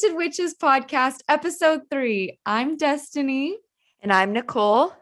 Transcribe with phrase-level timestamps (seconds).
[0.00, 2.38] Welcome to the Wasted Witches podcast, episode three.
[2.46, 3.56] I'm Destiny.
[4.00, 4.92] And I'm Nicole.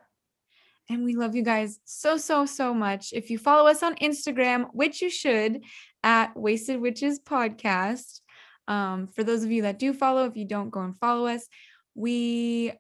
[0.89, 3.13] And we love you guys so, so, so much.
[3.13, 5.63] If you follow us on Instagram, which you should,
[6.03, 8.21] at Wasted Witches Podcast.
[8.67, 11.46] Um, for those of you that do follow, if you don't go and follow us,
[11.94, 12.72] we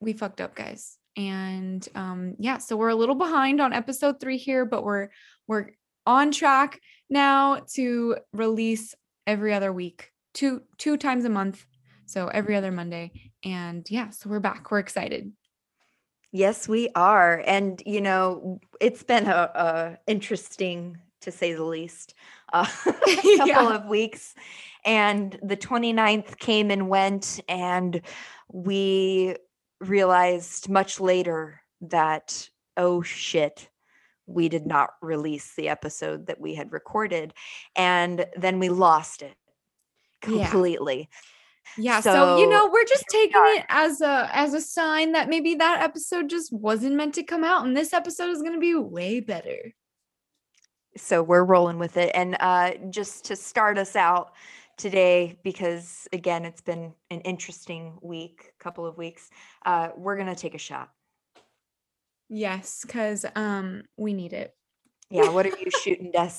[0.00, 0.96] we fucked up, guys.
[1.16, 5.08] And um, yeah, so we're a little behind on episode three here, but we're
[5.46, 5.70] we're
[6.06, 6.80] on track
[7.10, 8.94] now to release
[9.26, 11.66] every other week, two two times a month.
[12.04, 13.32] So every other Monday.
[13.44, 14.70] And yeah, so we're back.
[14.70, 15.32] We're excited.
[16.30, 17.42] Yes, we are.
[17.44, 22.14] And you know, it's been a, a interesting to say the least
[22.52, 23.74] uh, couple yeah.
[23.74, 24.34] of weeks
[24.84, 28.02] and the 29th came and went and
[28.52, 29.34] we
[29.80, 33.68] realized much later that oh shit
[34.26, 37.34] we did not release the episode that we had recorded
[37.74, 39.36] and then we lost it
[40.20, 41.08] completely
[41.76, 41.96] yeah.
[41.96, 45.28] yeah so, so, you know we're just taking it as a as a sign that
[45.28, 48.60] maybe that episode just wasn't meant to come out and this episode is going to
[48.60, 49.72] be way better
[50.96, 54.32] so we're rolling with it and uh just to start us out
[54.78, 59.30] today because again it's been an interesting week couple of weeks
[59.64, 60.90] uh we're going to take a shot
[62.28, 64.54] Yes, because um we need it.
[65.10, 66.32] Yeah, what are you shooting, Des?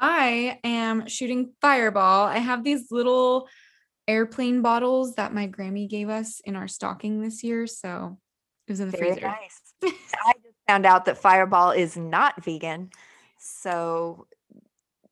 [0.00, 2.26] I am shooting fireball.
[2.26, 3.48] I have these little
[4.06, 7.66] airplane bottles that my Grammy gave us in our stocking this year.
[7.66, 8.18] So
[8.66, 9.26] it was in the Very freezer.
[9.26, 9.60] Nice.
[9.82, 12.90] I just found out that fireball is not vegan.
[13.38, 14.26] So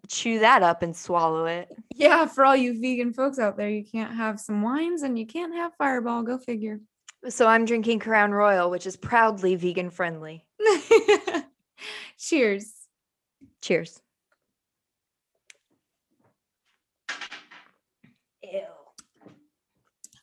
[0.09, 1.69] chew that up and swallow it.
[1.95, 5.27] Yeah, for all you vegan folks out there, you can't have some wines and you
[5.27, 6.23] can't have fireball.
[6.23, 6.81] Go figure.
[7.29, 10.45] So I'm drinking Crown Royal, which is proudly vegan friendly.
[12.19, 12.73] Cheers.
[13.61, 14.01] Cheers.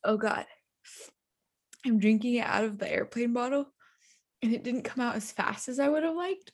[0.03, 0.45] Oh God.
[1.85, 3.67] I'm drinking it out of the airplane bottle
[4.41, 6.51] and it didn't come out as fast as I would have liked.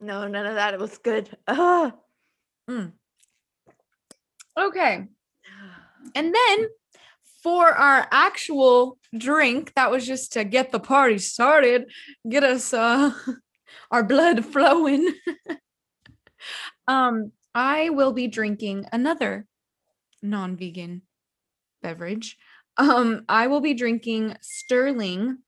[0.00, 0.74] no, none of that.
[0.74, 1.28] It was good.
[1.46, 1.92] Ah.
[2.68, 2.92] Mm.
[4.58, 5.06] Okay.
[6.14, 6.66] And then
[7.42, 11.88] for our actual drink that was just to get the party started
[12.28, 13.12] get us uh
[13.92, 15.08] our blood flowing
[16.88, 19.46] um i will be drinking another
[20.22, 21.02] non-vegan
[21.82, 22.36] beverage.
[22.78, 25.38] Um i will be drinking sterling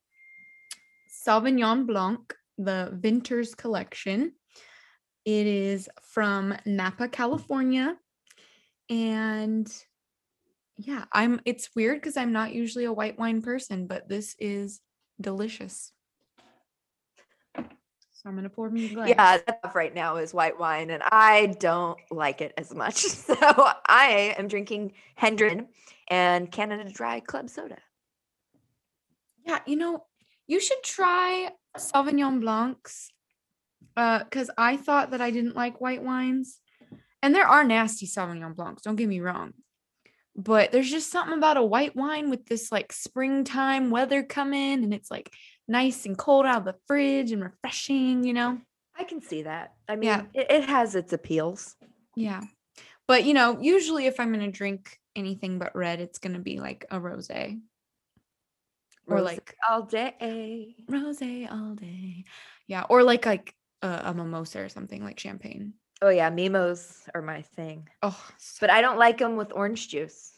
[1.27, 4.33] sauvignon blanc the Vintner's collection.
[5.25, 7.97] It is from napa california.
[8.91, 9.71] And
[10.77, 14.81] yeah, I'm it's weird because I'm not usually a white wine person, but this is
[15.21, 15.93] delicious.
[18.19, 19.09] So I'm gonna pour me a glass.
[19.09, 19.39] Yeah,
[19.77, 23.05] right now is white wine, and I don't like it as much.
[23.05, 25.63] So I am drinking Hendrick's
[26.09, 27.79] and Canada Dry Club Soda.
[29.47, 30.05] Yeah, you know,
[30.49, 33.11] you should try Sauvignon Blancs.
[33.97, 36.59] Uh, because I thought that I didn't like white wines.
[37.23, 39.53] And there are nasty Sauvignon Blancs, don't get me wrong
[40.41, 44.95] but there's just something about a white wine with this like springtime weather coming and
[44.95, 45.33] it's like
[45.69, 48.59] nice and cold out of the fridge and refreshing, you know?
[48.97, 49.75] I can see that.
[49.89, 50.23] I mean, yeah.
[50.35, 51.77] it, it has its appeals.
[52.17, 52.43] Yeah.
[53.07, 56.41] But, you know, usually if I'm going to drink anything but red, it's going to
[56.41, 57.31] be like a rose.
[59.07, 60.75] Or like all day.
[60.89, 62.25] Rose all day.
[62.67, 62.85] Yeah.
[62.89, 65.75] Or like like a, a mimosa or something like champagne.
[66.01, 67.89] Oh yeah, mimos are my thing.
[68.03, 68.21] Oh,
[68.61, 70.33] but I don't like them with orange juice.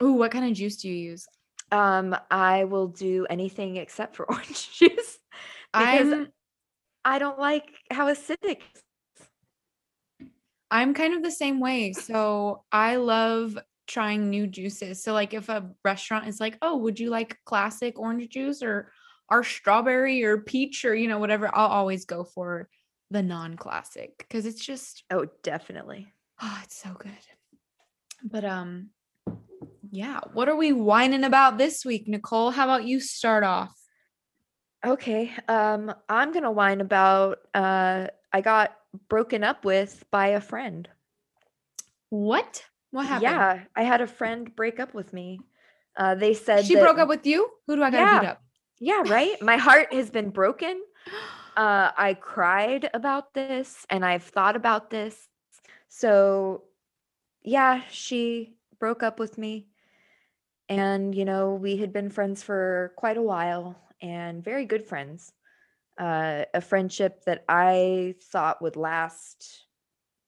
[0.00, 1.28] Oh, what kind of juice do you use?
[1.72, 5.18] Um, I will do anything except for orange juice
[5.72, 6.28] because I'm,
[7.04, 8.60] I don't like how acidic.
[10.70, 11.92] I'm kind of the same way.
[11.92, 15.02] So I love trying new juices.
[15.02, 18.92] So like if a restaurant is like, "Oh, would you like classic orange juice or
[19.28, 22.68] our strawberry or peach or you know whatever," I'll always go for
[23.10, 27.10] the non-classic because it's just oh definitely oh it's so good
[28.22, 28.90] but um
[29.90, 32.50] yeah what are we whining about this week nicole?
[32.50, 33.74] How about you start off?
[34.84, 38.76] Okay um i'm gonna whine about uh i got
[39.08, 40.88] broken up with by a friend.
[42.08, 42.64] What?
[42.90, 43.22] What happened?
[43.22, 45.40] Yeah i had a friend break up with me.
[45.96, 47.48] Uh they said she that, broke up with you?
[47.66, 48.42] Who do i gotta yeah, beat up?
[48.80, 49.40] Yeah right?
[49.42, 50.80] My heart has been broken.
[51.56, 55.28] Uh, I cried about this and I've thought about this.
[55.88, 56.62] So,
[57.42, 59.66] yeah, she broke up with me.
[60.70, 65.32] And, you know, we had been friends for quite a while and very good friends.
[65.98, 69.66] Uh, a friendship that I thought would last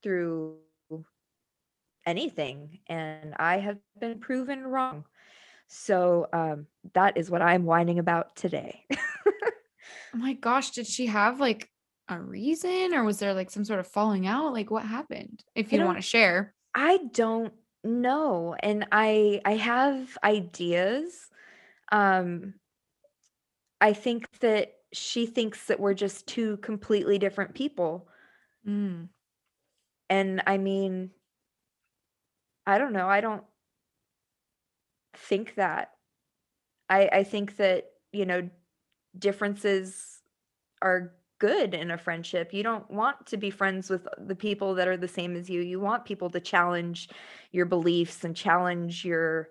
[0.02, 0.56] through
[2.04, 5.04] anything and I have been proven wrong.
[5.68, 8.84] So um, that is what I'm whining about today.
[8.92, 11.70] oh my gosh, did she have like
[12.08, 14.52] a reason or was there like some sort of falling out?
[14.52, 15.44] Like what happened?
[15.54, 16.52] If you don't want to share.
[16.74, 21.30] I don't know and I I have ideas.
[21.92, 22.54] Um
[23.80, 28.08] I think that she thinks that we're just two completely different people.
[28.66, 29.08] Mm.
[30.10, 31.10] And I mean,
[32.66, 33.08] I don't know.
[33.08, 33.44] I don't
[35.14, 35.92] think that.
[36.88, 38.48] I I think that, you know,
[39.18, 40.22] differences
[40.82, 42.54] are good in a friendship.
[42.54, 45.60] You don't want to be friends with the people that are the same as you.
[45.60, 47.08] You want people to challenge
[47.50, 49.48] your beliefs and challenge your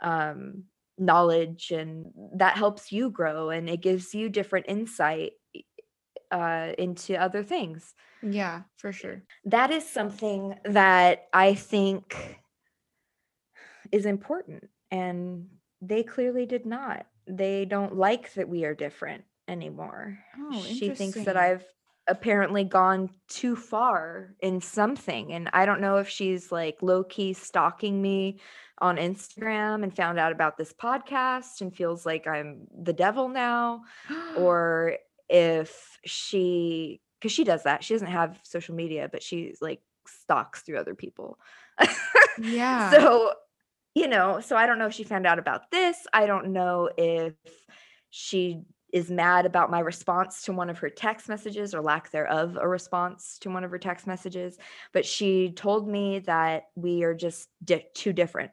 [0.00, 0.64] um
[0.96, 2.06] knowledge and
[2.36, 5.32] that helps you grow and it gives you different insight
[6.30, 7.94] uh, into other things.
[8.22, 9.22] Yeah, for sure.
[9.44, 12.16] That is something that I think
[13.92, 14.70] is important.
[14.90, 15.48] And
[15.82, 17.06] they clearly did not.
[17.26, 20.18] They don't like that we are different anymore.
[20.38, 21.64] Oh, she thinks that I've
[22.06, 25.32] apparently gone too far in something.
[25.32, 28.40] And I don't know if she's like low key stalking me
[28.78, 33.82] on Instagram and found out about this podcast and feels like I'm the devil now,
[34.36, 34.98] or
[35.28, 37.82] if she, because she does that.
[37.82, 41.38] She doesn't have social media, but she's like stalks through other people.
[42.38, 42.90] yeah.
[42.90, 43.32] So,
[43.94, 45.96] you know, so I don't know if she found out about this.
[46.12, 47.34] I don't know if
[48.10, 48.62] she
[48.94, 52.66] is mad about my response to one of her text messages or lack thereof a
[52.66, 54.56] response to one of her text messages
[54.92, 58.50] but she told me that we are just di- too different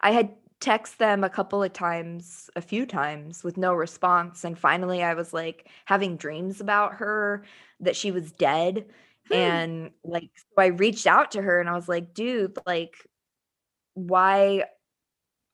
[0.00, 0.30] I had
[0.60, 4.44] text them a couple of times, a few times with no response.
[4.44, 7.44] And finally, I was like having dreams about her
[7.80, 8.86] that she was dead.
[9.28, 9.34] Hmm.
[9.34, 12.96] And like, so I reached out to her and I was like, dude, like,
[13.94, 14.64] why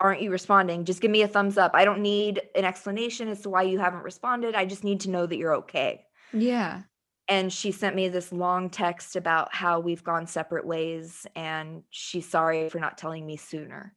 [0.00, 0.84] aren't you responding?
[0.84, 1.72] Just give me a thumbs up.
[1.74, 4.54] I don't need an explanation as to why you haven't responded.
[4.54, 6.04] I just need to know that you're okay.
[6.32, 6.82] Yeah.
[7.28, 12.28] And she sent me this long text about how we've gone separate ways and she's
[12.28, 13.94] sorry for not telling me sooner.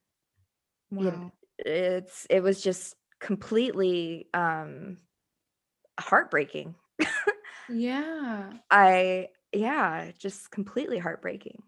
[0.92, 1.04] Wow.
[1.04, 4.98] You know, it's it was just completely um
[6.00, 6.76] heartbreaking.
[7.70, 8.52] yeah.
[8.72, 11.62] I yeah, just completely heartbreaking.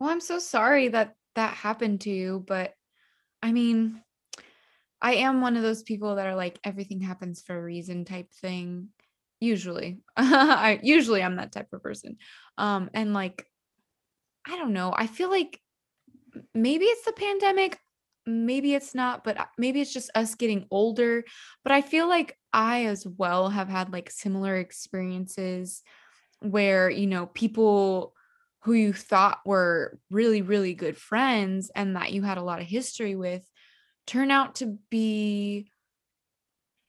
[0.00, 2.74] Well, I'm so sorry that that happened to you, but
[3.42, 4.02] I mean,
[5.00, 8.32] I am one of those people that are like everything happens for a reason type
[8.32, 8.88] thing.
[9.40, 10.00] Usually.
[10.16, 12.16] I usually I'm that type of person.
[12.56, 13.46] Um and like
[14.46, 14.92] I don't know.
[14.96, 15.60] I feel like
[16.54, 17.78] maybe it's the pandemic
[18.28, 21.24] maybe it's not, but maybe it's just us getting older.
[21.64, 25.82] But I feel like I as well have had like similar experiences
[26.40, 28.14] where, you know, people
[28.68, 32.66] who you thought were really, really good friends and that you had a lot of
[32.66, 33.42] history with
[34.06, 35.70] turn out to be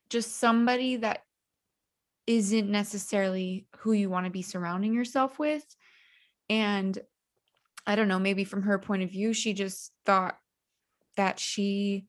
[0.10, 1.24] just somebody that
[2.28, 5.64] isn't necessarily who you want to be surrounding yourself with.
[6.50, 7.00] And
[7.88, 10.38] I don't know, maybe from her point of view, she just thought
[11.16, 12.08] that she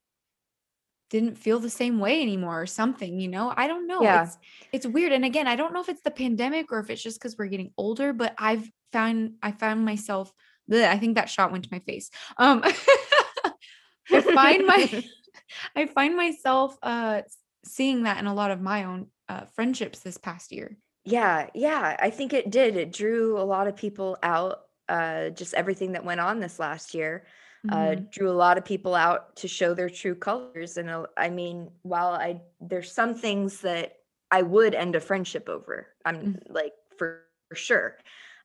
[1.10, 3.52] didn't feel the same way anymore or something, you know?
[3.54, 4.00] I don't know.
[4.02, 4.24] Yeah.
[4.24, 4.38] It's
[4.72, 5.12] it's weird.
[5.12, 7.46] And again, I don't know if it's the pandemic or if it's just because we're
[7.46, 10.32] getting older, but I've found I found myself
[10.70, 12.10] bleh, I think that shot went to my face.
[12.38, 12.62] Um
[14.10, 15.04] I find my
[15.76, 17.22] I find myself uh
[17.64, 20.78] seeing that in a lot of my own uh friendships this past year.
[21.04, 21.96] Yeah, yeah.
[21.98, 22.76] I think it did.
[22.76, 26.94] It drew a lot of people out, uh, just everything that went on this last
[26.94, 27.24] year
[27.68, 28.04] uh, mm-hmm.
[28.10, 30.76] drew a lot of people out to show their true colors.
[30.76, 33.96] And uh, I mean, while I there's some things that
[34.30, 36.52] I would end a friendship over, I'm mm-hmm.
[36.52, 37.96] like for, for sure.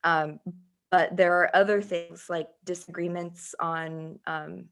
[0.04, 0.40] Um,
[0.92, 4.66] but there are other things like disagreements on, um,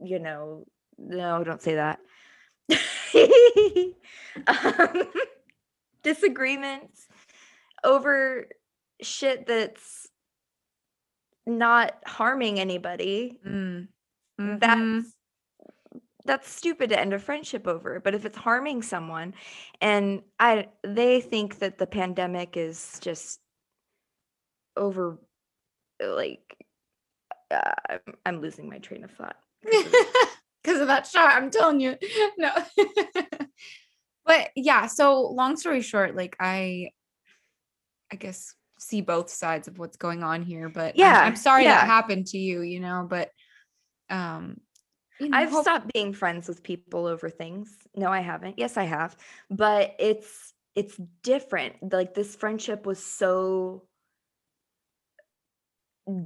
[0.00, 0.64] you know,
[0.98, 1.98] no, don't say that.
[4.46, 5.02] um,
[6.02, 7.06] disagreements
[7.84, 8.48] over
[9.02, 10.05] shit that's
[11.46, 13.88] not harming anybody, mm.
[14.40, 14.58] mm-hmm.
[14.58, 15.12] that's
[16.24, 18.00] that's stupid to end a friendship over.
[18.00, 19.34] But if it's harming someone,
[19.80, 23.40] and I they think that the pandemic is just
[24.76, 25.18] over,
[26.00, 26.56] like
[27.50, 31.34] uh, I'm, I'm losing my train of thought because of that shot.
[31.34, 31.96] I'm telling you,
[32.38, 32.50] no.
[34.26, 36.90] but yeah, so long story short, like I,
[38.12, 41.64] I guess see both sides of what's going on here but yeah i'm, I'm sorry
[41.64, 41.80] yeah.
[41.80, 43.30] that happened to you you know but
[44.10, 44.60] um
[45.18, 47.74] you know, I've hope- stopped being friends with people over things.
[47.94, 48.58] No, I haven't.
[48.58, 49.16] Yes, I have.
[49.48, 51.76] But it's it's different.
[51.90, 53.84] Like this friendship was so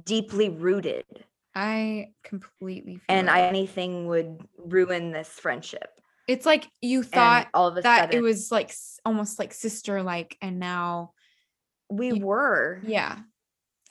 [0.03, 1.05] deeply rooted.
[1.55, 3.29] I completely feel and.
[3.29, 5.89] I, anything would ruin this friendship.
[6.27, 8.73] it's like you And thought all of a that sudden it was like
[9.05, 11.13] almost like sister like and now
[11.91, 12.79] we were.
[12.83, 13.19] yeah.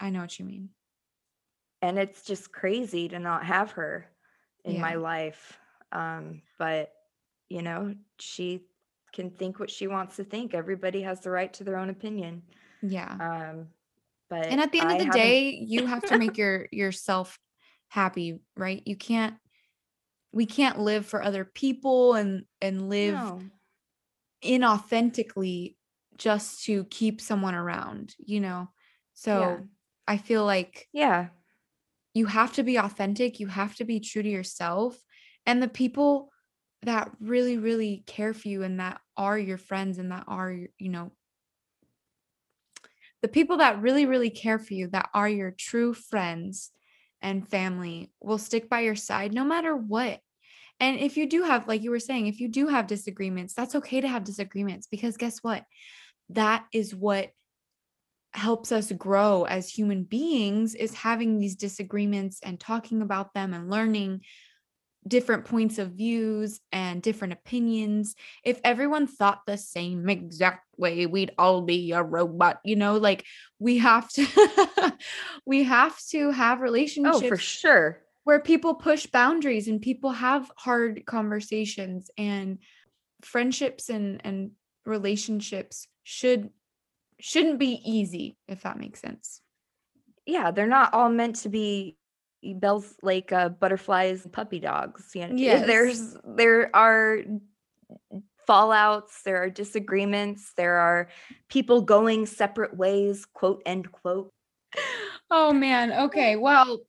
[0.01, 0.71] I know what you mean.
[1.83, 4.07] and it's just crazy to not have her
[4.65, 4.81] in Yeah.
[4.83, 5.59] my life
[5.93, 6.93] um but
[7.49, 8.65] you know she
[9.13, 12.43] can think what she wants to think everybody has the right to their own opinion
[12.83, 13.13] Yeah.
[13.21, 13.69] um
[14.29, 16.67] but and at the end I of the haven't- day you have to make your
[16.71, 17.39] yourself
[17.89, 19.35] happy right you can't
[20.33, 23.41] we can't live for other people and and live No.
[24.45, 25.77] inauthentically
[26.21, 28.71] just to keep someone around you know?
[29.15, 29.61] So Yeah.
[30.09, 31.31] i feel like yeah.
[32.15, 34.99] you have to be authentic you have to be true to yourself
[35.47, 36.31] and the people
[36.83, 40.89] that really really care for you and that are your friends and that are you
[40.89, 41.13] know
[43.23, 46.71] the people that really really care for you that are your true friends
[47.23, 50.21] and family will stick by your side no matter what.
[50.81, 53.75] And if you do have like you were saying if you do have disagreements that's
[53.75, 55.65] okay to have disagreements because guess what
[56.31, 57.31] that is what
[58.33, 63.71] helps us grow as human beings is having these disagreements and talking about them and
[63.71, 64.21] learning
[65.09, 68.15] different points of views and different opinions.
[68.45, 73.25] If everyone thought the same exact way we'd all be a robot you know like
[73.59, 74.27] we have to
[75.47, 78.01] we have to have relationships oh for sure.
[78.25, 82.59] where people push boundaries and people have hard conversations and
[83.21, 84.53] friendships and and
[84.91, 86.51] relationships should
[87.19, 89.41] shouldn't be easy if that makes sense.
[90.27, 91.97] Yeah they're not all meant to be
[92.43, 95.67] bells like uh, butterflies and puppy dogs you know Yes.
[95.67, 97.19] there's there are
[98.49, 101.09] fallouts there are disagreements there are
[101.49, 104.33] people going separate ways quote end quote.
[105.31, 106.81] Oh man okay well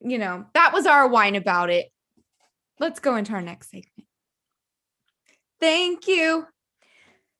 [0.00, 1.88] you know that was our whine about it.
[2.78, 4.06] Let's go into our next segment.
[5.60, 6.46] Thank you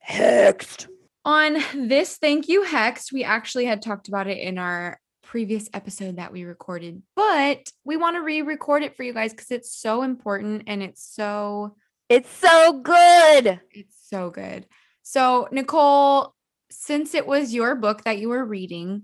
[0.08, 0.86] Hexed.
[1.24, 6.16] on this thank you hex we actually had talked about it in our previous episode
[6.16, 10.02] that we recorded but we want to re-record it for you guys because it's so
[10.02, 11.76] important and it's so
[12.08, 13.60] It's so good.
[13.72, 14.64] it's so good
[15.02, 16.34] so nicole
[16.70, 19.02] since it was your book that you were reading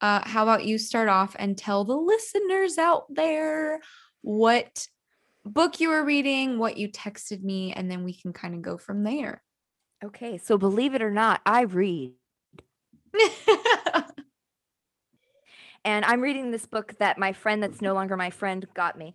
[0.00, 3.80] uh how about you start off and tell the listeners out there
[4.22, 4.88] what
[5.44, 8.76] book you were reading what you texted me and then we can kind of go
[8.76, 9.40] from there
[10.04, 12.12] Okay, so believe it or not, I read.
[15.84, 19.14] And I'm reading this book that my friend that's no longer my friend got me.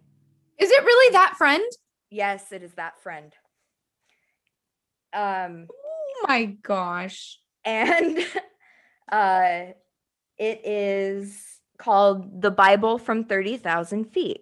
[0.57, 1.63] Is it really that friend?
[2.09, 3.33] Yes, it is that friend.
[5.13, 7.39] Um Oh my gosh.
[7.63, 8.17] and
[9.11, 9.71] uh
[10.37, 11.41] it is
[11.77, 14.41] called The Bible from 30,000 Feet.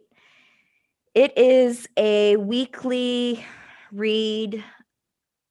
[1.13, 3.45] It is a weekly
[3.91, 4.63] read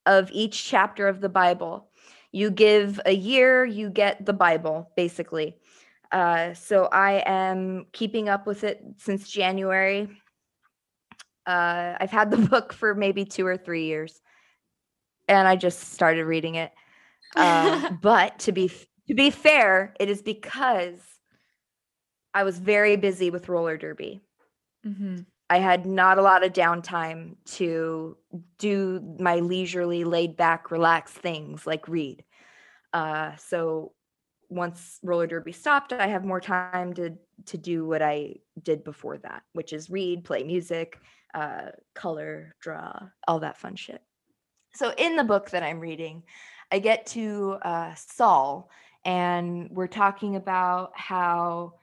[0.07, 1.89] of each chapter of the Bible.
[2.33, 5.57] You give a year, you get the Bible, basically.
[6.13, 10.09] Uh, so I am keeping up with it since January.
[11.47, 14.21] Uh, I've had the book for maybe two or three years,
[15.29, 16.73] and I just started reading it.
[17.37, 18.71] Uh, but to be
[19.09, 21.01] to be fair, it is because
[22.33, 24.21] I was very busy with roller derby.
[24.85, 25.27] Mhm.
[25.51, 28.17] I had not a lot of downtime to
[28.59, 32.25] do my leisurely, laid back, relaxed things like read.
[32.93, 33.93] Uh, so
[34.49, 37.15] once roller derby stopped, I have more time to
[37.47, 40.99] to do what I did before that, which is read, play music,
[41.35, 42.93] uh, color, draw,
[43.27, 44.01] all that fun shit.
[44.75, 46.23] So in the book that I'm reading,
[46.71, 48.71] I get to uh, Saul,
[49.05, 51.75] and we're talking about how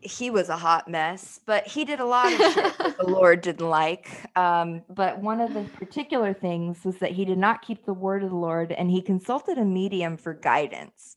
[0.00, 3.40] he was a hot mess, but he did a lot of shit that the Lord
[3.40, 4.08] didn't like.
[4.36, 8.22] Um, but one of the particular things was that he did not keep the word
[8.22, 11.16] of the Lord and he consulted a medium for guidance.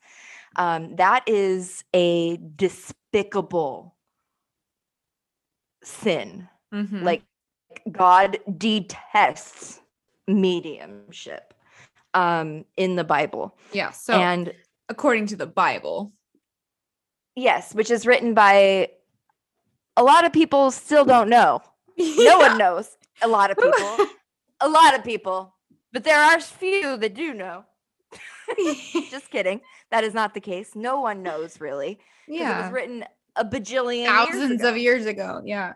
[0.56, 3.96] Um, that is a despicable
[5.84, 6.48] sin.
[6.74, 7.04] Mhm.
[7.04, 7.24] Like,
[7.92, 9.82] God detests
[10.28, 11.54] mediumship
[12.14, 13.58] um, in the Bible.
[13.72, 13.92] yeah.
[13.92, 14.54] So and
[14.90, 16.12] according to the Bible.
[17.36, 18.90] Yes, which is written by
[19.98, 21.62] a lot of people still don't know.
[21.98, 22.98] No one knows.
[23.22, 24.08] A lot of people.
[24.60, 25.56] a lot of people.
[25.94, 27.66] But there are few that do know.
[29.10, 29.62] Just kidding.
[29.92, 30.72] That is not the case.
[30.76, 32.00] No one knows really.
[32.28, 32.60] Yeah.
[32.60, 35.42] It was written a bajillion Thousands years of years ago.
[35.46, 35.74] Yeah.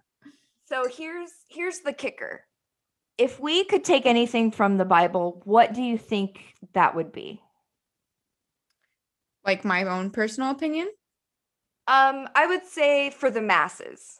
[0.67, 2.45] So here's here's the kicker.
[3.17, 6.39] If we could take anything from the Bible, what do you think
[6.73, 7.41] that would be?
[9.45, 10.89] Like my own personal opinion.
[11.87, 14.19] Um, I would say for the masses.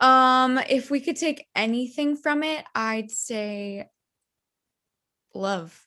[0.00, 3.88] Um, if we could take anything from it, I'd say
[5.34, 5.80] love.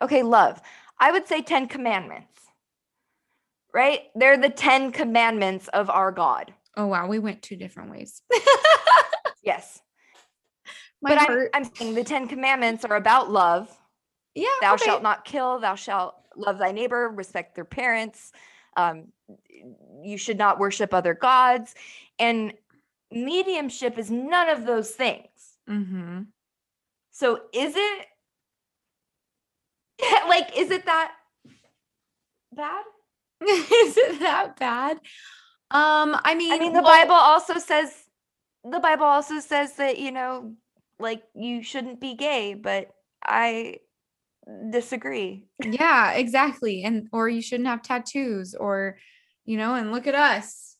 [0.00, 0.60] Okay, love.
[0.98, 2.28] I would say 10 commandments.
[3.74, 4.02] Right?
[4.14, 6.52] They're the 10 commandments of our God.
[6.76, 8.22] Oh wow, we went two different ways.
[9.42, 9.80] yes.
[11.02, 13.68] My but I'm, I'm, saying the 10 commandments are about love.
[14.34, 14.48] Yeah.
[14.60, 14.84] Thou okay.
[14.84, 18.32] shalt not kill, thou shalt love thy neighbor, respect their parents.
[18.76, 19.08] Um,
[20.02, 21.74] you should not worship other gods.
[22.18, 22.54] And
[23.10, 25.28] mediumship is none of those things.
[25.68, 26.22] Mm-hmm.
[27.10, 28.06] So is it
[30.28, 31.12] like, is it that
[32.54, 32.84] bad?
[33.42, 34.98] is it that bad?
[35.70, 37.92] Um, I mean, I mean, the well, Bible also says
[38.62, 40.52] the Bible also says that you know,
[40.98, 42.90] like you shouldn't be gay, but
[43.24, 43.78] I
[44.70, 45.46] disagree.
[45.62, 46.82] Yeah, exactly.
[46.82, 48.98] And or you shouldn't have tattoos, or
[49.44, 50.76] you know, and look at us.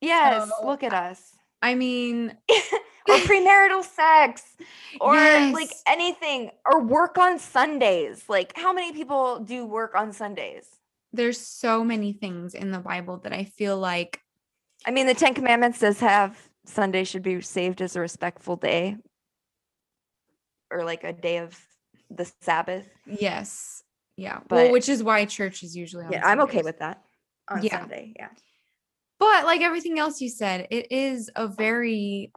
[0.00, 1.20] Yes, so, look at us.
[1.62, 2.36] I mean,
[3.08, 4.42] or premarital sex
[5.00, 5.54] or yes.
[5.54, 8.24] like anything or work on Sundays.
[8.28, 10.66] Like how many people do work on Sundays?
[11.12, 14.20] There's so many things in the Bible that I feel like
[14.86, 18.96] I mean the 10 commandments does have Sunday should be saved as a respectful day
[20.70, 21.58] or like a day of
[22.16, 22.88] the Sabbath.
[23.06, 23.82] Yes.
[24.16, 24.40] Yeah.
[24.48, 27.02] But well, which is why church is usually Yeah, I'm okay with that
[27.48, 27.80] on yeah.
[27.80, 28.14] Sunday.
[28.16, 28.28] Yeah.
[29.18, 32.32] But like everything else you said, it is a very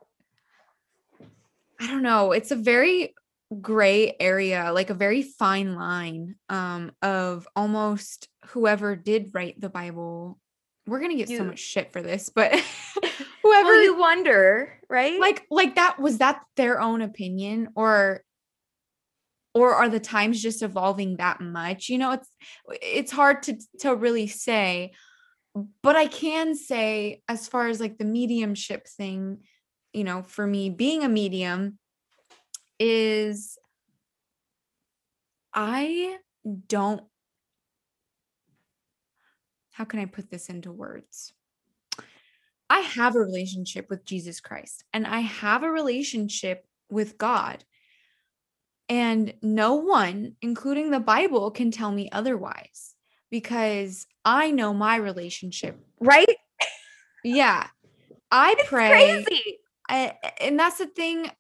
[1.80, 3.14] I don't know, it's a very
[3.62, 10.40] gray area, like a very fine line um of almost whoever did write the Bible.
[10.88, 12.54] We're going to get you, so much shit for this, but
[13.44, 15.20] whoever well, you wonder, right?
[15.20, 18.24] Like like that was that their own opinion or
[19.58, 21.90] or are the times just evolving that much?
[21.90, 22.32] You know, it's
[22.70, 24.94] it's hard to to really say,
[25.82, 29.40] but I can say as far as like the mediumship thing,
[29.94, 31.80] you know, for me being a medium
[32.80, 33.58] is
[35.54, 36.18] I
[36.68, 37.02] don't
[39.72, 41.34] how can I put this into words?
[42.70, 47.64] I have a relationship with Jesus Christ and I have a relationship with God.
[48.90, 52.96] And no one, including the Bible, can tell me otherwise
[53.30, 55.78] because I know my relationship.
[56.00, 56.36] Right?
[57.24, 57.68] Yeah.
[58.32, 59.24] I it's pray.
[59.26, 59.60] Crazy.
[59.90, 61.32] I, and that's the thing,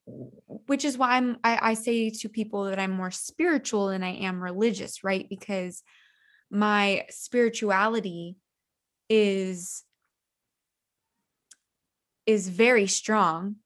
[0.67, 4.15] which is why I'm I, I say to people that I'm more spiritual than I
[4.15, 5.27] am religious, right?
[5.29, 5.83] Because
[6.49, 8.37] my spirituality
[9.09, 9.83] is
[12.25, 13.57] is very strong.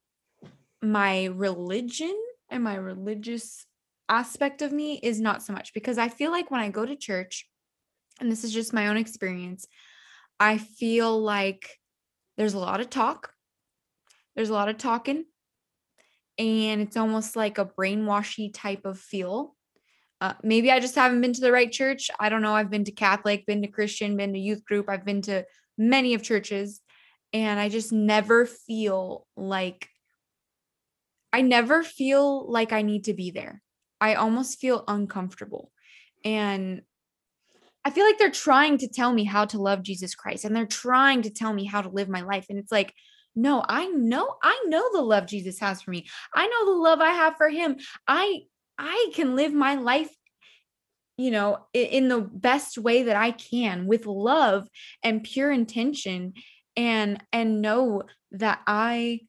[0.82, 2.16] My religion
[2.50, 3.66] and my religious
[4.12, 6.96] aspect of me is not so much because I feel like when I go to
[6.96, 7.48] church,
[8.20, 9.68] and this is just my own experience,
[10.40, 11.80] I feel like
[12.38, 13.32] there's a lot of talk
[14.36, 15.26] there's a lot of talking,
[16.38, 19.56] and it's almost like a brainwashy type of feel.
[20.22, 22.10] Uh, maybe I just haven't been to the right church.
[22.20, 22.54] I don't know.
[22.54, 24.88] I've been to Catholic, been to Christian, been to youth group.
[24.88, 25.46] I've been to
[25.78, 26.80] many of churches,
[27.34, 29.88] and I just never feel like
[31.34, 33.62] I never feel like I need to be there.
[34.02, 35.72] I almost feel uncomfortable.
[36.26, 36.82] And
[37.86, 40.66] I feel like they're trying to tell me how to love Jesus Christ and they're
[40.66, 42.48] trying to tell me how to live my life.
[42.50, 42.94] And it's like,
[43.36, 46.06] no, I know, I know the love Jesus has for me.
[46.36, 47.78] I know the love I have for him.
[48.08, 48.42] I
[48.78, 50.10] I can live my life
[51.18, 54.68] you know in the best way that I can with love
[55.04, 56.34] and pure intention
[56.76, 59.20] and and know that I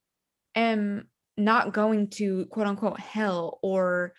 [0.55, 4.15] am not going to quote unquote hell or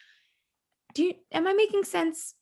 [0.94, 2.36] do you am I making sense?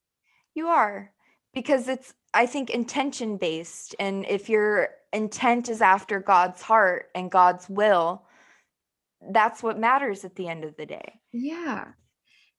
[0.54, 1.12] You are
[1.54, 7.32] because it's I think intention based and if your intent is after God's heart and
[7.32, 8.26] God's will,
[9.32, 11.20] that's what matters at the end of the day.
[11.34, 11.90] Yeah.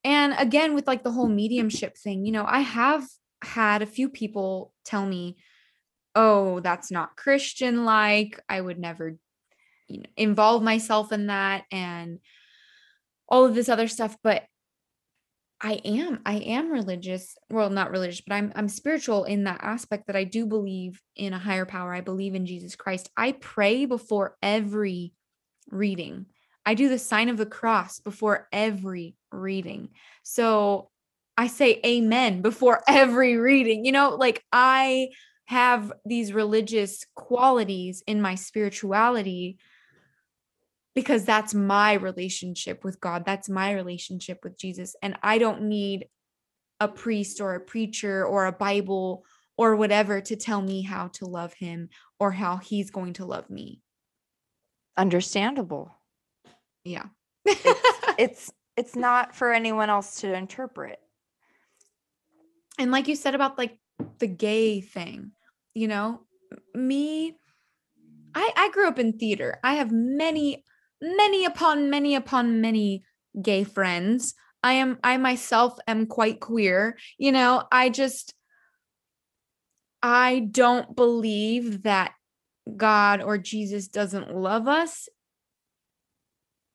[0.04, 3.06] And again with like the whole mediumship thing, you know, I have
[3.42, 5.36] had a few people tell me,
[6.14, 8.40] "Oh, that's not Christian like.
[8.48, 9.16] I would never
[9.88, 12.18] you know, involve myself in that and
[13.28, 14.44] all of this other stuff." But
[15.62, 17.36] I am I am religious.
[17.48, 21.32] Well, not religious, but I'm I'm spiritual in that aspect that I do believe in
[21.32, 21.94] a higher power.
[21.94, 23.10] I believe in Jesus Christ.
[23.16, 25.12] I pray before every
[25.70, 26.26] reading.
[26.66, 29.90] I do the sign of the cross before every reading.
[30.24, 30.90] So
[31.36, 33.84] I say amen before every reading.
[33.84, 35.10] You know, like I
[35.46, 39.58] have these religious qualities in my spirituality
[40.94, 43.24] because that's my relationship with God.
[43.24, 44.94] That's my relationship with Jesus.
[45.02, 46.06] And I don't need
[46.80, 49.24] a priest or a preacher or a Bible
[49.56, 53.48] or whatever to tell me how to love him or how he's going to love
[53.48, 53.80] me.
[54.96, 55.94] Understandable.
[56.84, 57.04] Yeah.
[57.44, 60.98] it's, it's it's not for anyone else to interpret.
[62.78, 63.78] And like you said about like
[64.18, 65.32] the gay thing,
[65.74, 66.22] you know,
[66.74, 67.36] me
[68.34, 69.58] I I grew up in theater.
[69.62, 70.64] I have many
[71.02, 73.04] many upon many upon many
[73.40, 74.34] gay friends.
[74.62, 76.96] I am I myself am quite queer.
[77.18, 78.34] You know, I just
[80.02, 82.12] I don't believe that
[82.76, 85.08] God or Jesus doesn't love us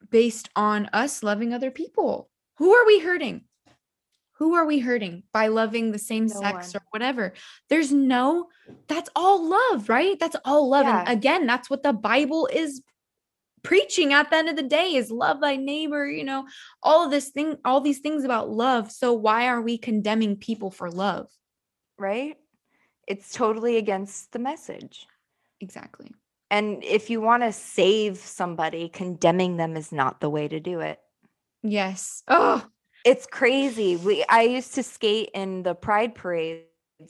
[0.10, 2.30] based on us loving other people.
[2.58, 3.42] Who are we hurting?
[4.38, 6.82] Who are we hurting by loving the same no sex one.
[6.82, 7.34] or whatever?
[7.70, 8.48] There's no,
[8.88, 10.20] that's all love, right?
[10.20, 10.86] That's all love.
[10.86, 11.00] Yeah.
[11.00, 12.82] And again, that's what the Bible is
[13.64, 16.48] preaching at the end of the day is love thy neighbor, you know,
[16.82, 18.92] all of this thing, all these things about love.
[18.92, 21.30] So why are we condemning people for love?
[21.98, 22.38] Right?
[23.08, 25.08] It's totally against the message.
[25.60, 26.12] Exactly.
[26.50, 30.80] And if you want to save somebody, condemning them is not the way to do
[30.80, 31.00] it.
[31.64, 32.24] Yes.
[32.28, 32.66] Oh,
[33.04, 33.96] it's crazy.
[33.96, 36.66] We I used to skate in the pride parades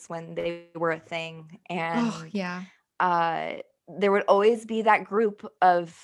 [0.08, 2.64] when they were a thing and oh, yeah.
[3.00, 3.54] Uh
[3.88, 5.96] there would always be that group of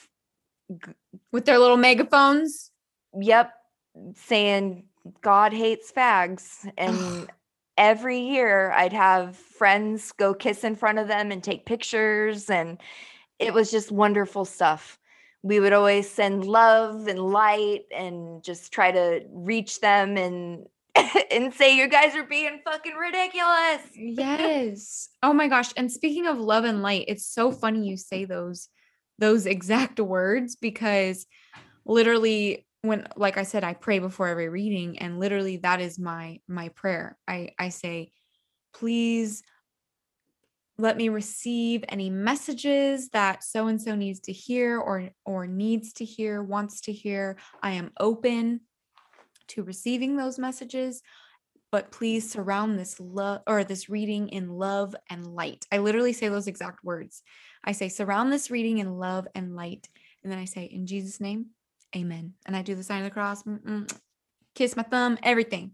[1.31, 2.71] with their little megaphones.
[3.19, 3.53] Yep,
[4.15, 4.86] saying
[5.21, 7.29] God hates fags and
[7.77, 12.79] every year I'd have friends go kiss in front of them and take pictures and
[13.39, 14.99] it was just wonderful stuff.
[15.41, 20.65] We would always send love and light and just try to reach them and
[21.31, 23.81] and say you guys are being fucking ridiculous.
[23.95, 25.09] yes.
[25.21, 25.71] Oh my gosh.
[25.75, 28.69] And speaking of love and light, it's so funny you say those
[29.19, 31.26] those exact words because
[31.86, 36.39] literally when like I said I pray before every reading and literally that is my
[36.47, 37.17] my prayer.
[37.28, 38.12] I I say
[38.73, 39.43] please
[40.80, 45.93] let me receive any messages that so and so needs to hear or or needs
[45.93, 47.38] to hear wants to hear.
[47.62, 48.62] I am open
[49.49, 51.02] to receiving those messages
[51.73, 55.65] but please surround this love or this reading in love and light.
[55.71, 57.23] I literally say those exact words
[57.63, 59.88] i say surround this reading in love and light
[60.23, 61.47] and then i say in jesus name
[61.95, 63.43] amen and i do the sign of the cross
[64.56, 65.71] kiss my thumb everything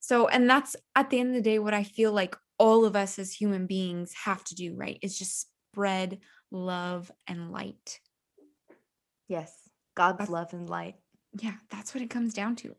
[0.00, 2.96] so and that's at the end of the day what i feel like all of
[2.96, 4.98] us as human beings have to do, right?
[5.02, 6.18] Is just spread
[6.50, 8.00] love and light.
[9.28, 9.52] Yes,
[9.94, 10.96] God's that's, love and light.
[11.40, 12.74] Yeah, that's what it comes down to.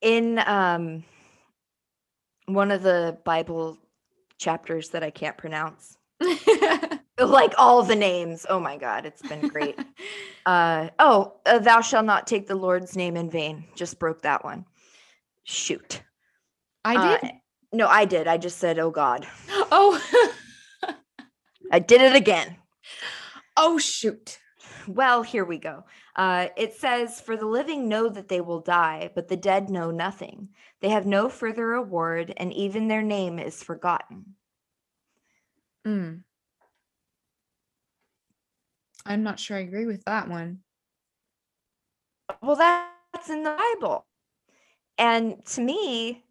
[0.00, 1.04] In um
[2.46, 3.78] one of the Bible
[4.38, 5.96] chapters that I can't pronounce.
[7.18, 8.46] like all the names.
[8.48, 9.78] Oh my god, it's been great.
[10.46, 13.64] uh oh, uh, thou shalt not take the Lord's name in vain.
[13.74, 14.66] Just broke that one.
[15.44, 16.02] Shoot.
[16.84, 17.30] I did.
[17.30, 17.32] Uh,
[17.72, 18.26] no, I did.
[18.28, 20.00] I just said, "Oh God." Oh.
[21.72, 22.56] I did it again.
[23.56, 24.38] Oh shoot.
[24.86, 25.84] Well, here we go.
[26.14, 29.90] Uh, it says, For the living know that they will die, but the dead know
[29.90, 30.50] nothing.
[30.80, 34.36] They have no further reward, and even their name is forgotten.
[35.86, 36.22] Mm.
[39.06, 40.60] I'm not sure I agree with that one.
[42.42, 44.04] Well, that's in the Bible.
[44.98, 46.24] And to me,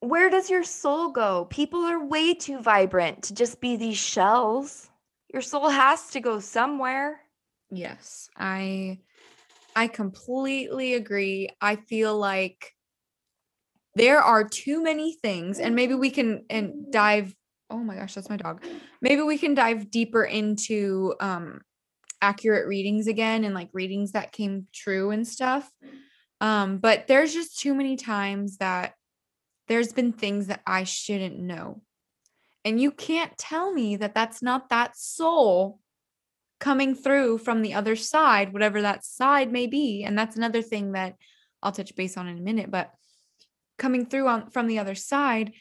[0.00, 1.46] where does your soul go?
[1.50, 4.90] People are way too vibrant to just be these shells.
[5.32, 7.20] Your soul has to go somewhere.
[7.70, 9.00] Yes, I
[9.74, 11.48] I completely agree.
[11.60, 12.74] I feel like
[13.94, 15.74] there are too many things and mm-hmm.
[15.76, 17.34] maybe we can and dive
[17.72, 18.62] oh my gosh, that's my dog.
[19.00, 21.62] Maybe we can dive deeper into um
[22.20, 25.68] accurate readings again and like readings that came true and stuff.
[26.40, 28.94] Um but there's just too many times that
[29.68, 31.82] there's been things that I shouldn't know.
[32.64, 35.80] And you can't tell me that that's not that soul
[36.60, 40.04] coming through from the other side, whatever that side may be.
[40.04, 41.16] And that's another thing that
[41.60, 42.92] I'll touch base on in a minute, but
[43.78, 45.52] coming through on from the other side,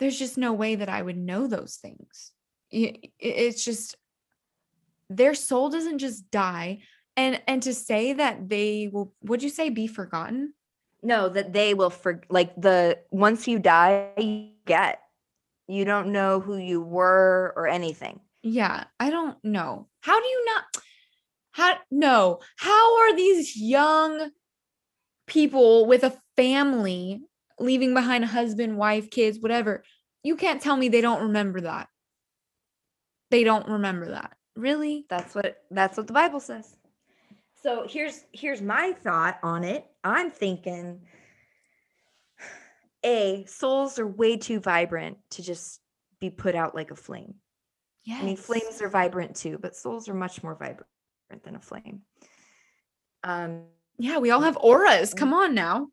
[0.00, 2.32] there's just no way that I would know those things.
[2.72, 3.96] It's just
[5.08, 6.80] their soul doesn't just die
[7.16, 10.54] and and to say that they will would you say be forgotten
[11.02, 15.00] no, that they will for like the once you die, you get.
[15.66, 18.20] You don't know who you were or anything.
[18.42, 19.86] Yeah, I don't know.
[20.00, 20.64] How do you not
[21.52, 24.30] how no, how are these young
[25.26, 27.22] people with a family
[27.60, 29.84] leaving behind a husband, wife, kids, whatever?
[30.22, 31.88] You can't tell me they don't remember that.
[33.30, 34.36] They don't remember that.
[34.56, 35.06] Really?
[35.08, 36.76] That's what that's what the Bible says.
[37.62, 39.86] So here's here's my thought on it.
[40.02, 41.00] I'm thinking
[43.04, 45.80] A, souls are way too vibrant to just
[46.20, 47.34] be put out like a flame.
[48.04, 48.22] Yes.
[48.22, 50.86] I mean, flames are vibrant too, but souls are much more vibrant
[51.44, 52.02] than a flame.
[53.22, 53.64] Um,
[53.98, 55.14] yeah, we all have auras.
[55.14, 55.88] Come on now.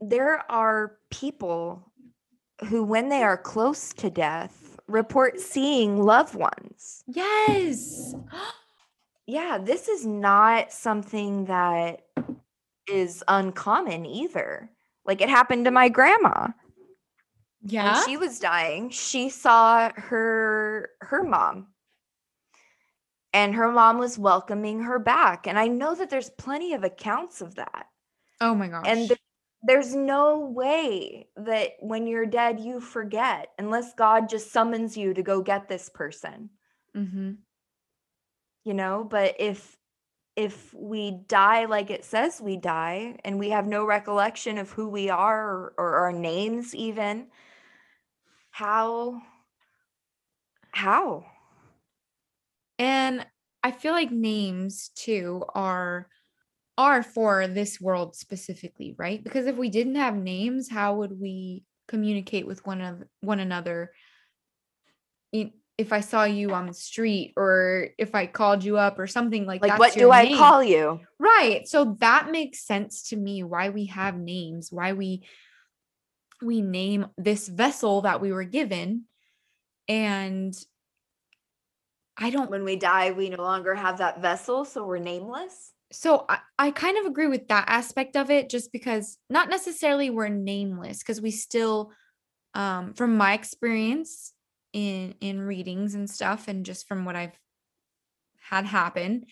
[0.00, 1.92] There are people
[2.68, 7.02] who, when they are close to death, report seeing loved ones.
[7.06, 8.14] Yes.
[9.28, 12.02] Yeah, this is not something that
[12.88, 14.70] is uncommon either.
[15.04, 16.48] Like it happened to my grandma.
[17.60, 17.94] Yeah.
[17.94, 21.66] When she was dying, she saw her her mom.
[23.32, 25.48] And her mom was welcoming her back.
[25.48, 27.86] And I know that there's plenty of accounts of that.
[28.40, 28.84] oh my gosh.
[28.86, 29.12] And
[29.62, 35.22] there's no way that when you're dead you forget unless God just summons you to
[35.22, 36.50] go get this person.
[36.96, 37.32] mm-hmm.
[38.64, 39.76] you know but if
[40.36, 44.88] if we die like it says we die and we have no recollection of who
[44.88, 47.26] we are or, or our names even
[48.50, 49.20] how
[50.72, 51.24] how
[52.78, 53.26] And
[53.62, 56.08] I feel like names too are
[56.78, 59.22] are for this world specifically, right?
[59.22, 63.92] Because if we didn't have names, how would we communicate with one of one another?
[65.32, 69.44] If I saw you on the street or if I called you up or something
[69.44, 69.68] like that?
[69.68, 71.66] like that's what do i call you Right.
[71.66, 75.24] So that makes sense to me why we have names, why we
[76.42, 79.04] we name this vessel that we were given.
[79.88, 80.54] And
[82.18, 86.24] I don't when we die we no longer have that vessel so we're nameless so
[86.28, 90.28] I, I kind of agree with that aspect of it just because not necessarily we're
[90.28, 91.92] nameless because we still
[92.54, 94.32] um from my experience
[94.72, 97.38] in in readings and stuff and just from what I've
[98.40, 99.26] had happen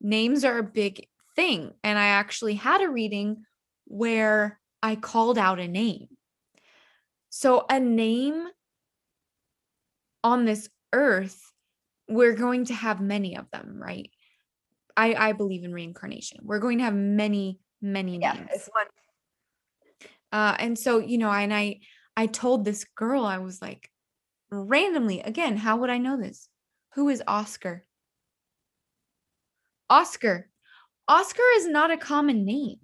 [0.00, 1.72] names are a big thing.
[1.84, 3.44] And I actually had a reading
[3.84, 6.08] where I called out a name.
[7.30, 8.48] So a name
[10.24, 11.52] on this earth
[12.08, 14.10] we're going to have many of them right
[14.98, 16.40] I, I believe in reincarnation.
[16.42, 18.48] We're going to have many, many names.
[18.52, 18.86] it's one
[20.32, 21.78] Uh, and so, you know, and I
[22.16, 23.88] I told this girl, I was like,
[24.50, 26.48] randomly, again, how would I know this?
[26.94, 27.84] Who is Oscar?
[29.88, 30.50] Oscar.
[31.06, 32.78] Oscar is not a common name.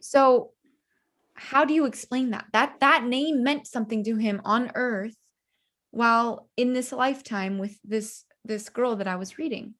[0.00, 0.50] So
[1.34, 2.46] how do you explain that?
[2.52, 5.14] That that name meant something to him on earth
[5.92, 9.74] while in this lifetime with this this girl that I was reading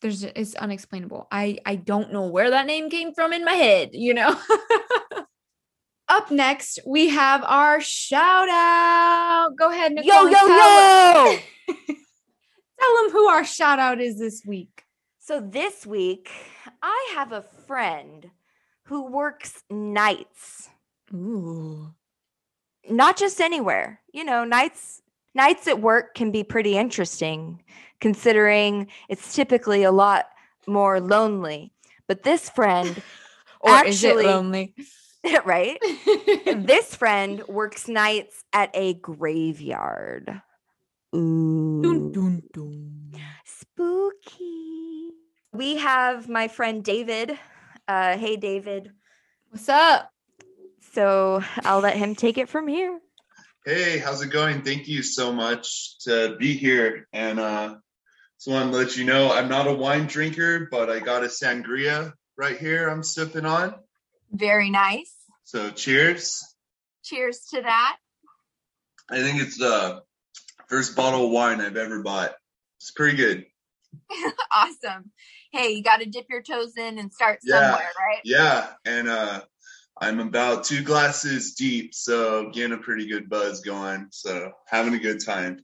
[0.00, 1.26] there's it's unexplainable.
[1.30, 4.36] I I don't know where that name came from in my head, you know.
[6.08, 9.50] Up next, we have our shout out.
[9.56, 10.10] Go ahead, Nicole.
[10.12, 14.84] yo yo tell, yo Tell them who our shout out is this week.
[15.18, 16.30] so this week
[16.82, 18.30] i have a friend
[18.84, 20.68] who works nights
[21.14, 21.94] Ooh.
[22.88, 24.00] not just anywhere.
[24.12, 25.02] You know, nights
[25.34, 27.62] nights at work can be pretty interesting
[28.00, 30.26] considering it's typically a lot
[30.66, 31.72] more lonely.
[32.06, 33.02] But this friend,
[33.60, 34.74] Or is it Actually- lonely?
[35.44, 35.78] right?
[36.46, 40.40] this friend works nights at a graveyard.
[41.14, 41.82] Ooh.
[41.82, 43.12] Dun, dun, dun.
[43.44, 45.10] Spooky.
[45.52, 47.38] We have my friend David.
[47.86, 48.92] Uh, hey, David.
[49.50, 50.10] What's up?
[50.92, 52.98] So I'll let him take it from here.
[53.66, 54.62] Hey, how's it going?
[54.62, 57.06] Thank you so much to be here.
[57.12, 57.74] And uh
[58.40, 61.26] just want to let you know I'm not a wine drinker, but I got a
[61.26, 63.74] sangria right here I'm sipping on.
[64.32, 65.14] Very nice.
[65.44, 66.42] So cheers.
[67.04, 67.96] Cheers to that.
[69.10, 70.02] I think it's the
[70.68, 72.32] first bottle of wine I've ever bought.
[72.78, 73.44] It's pretty good.
[74.56, 75.10] awesome.
[75.52, 77.60] Hey, you got to dip your toes in and start Yeah.
[77.60, 78.20] somewhere, right?
[78.24, 79.42] Yeah, and uh
[80.00, 84.06] I'm about two glasses deep, so getting a pretty good buzz going.
[84.12, 85.62] So having a good time.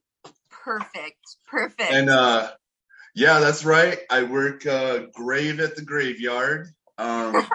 [0.50, 1.24] Perfect.
[1.46, 1.90] Perfect.
[1.90, 2.50] And uh
[3.16, 3.98] yeah, that's right.
[4.10, 6.68] I work uh grave at the graveyard.
[6.98, 7.46] Um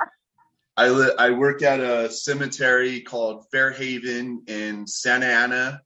[0.75, 5.81] I li- I work at a cemetery called Fairhaven in Santa Ana,